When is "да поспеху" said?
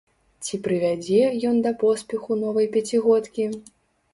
1.65-2.39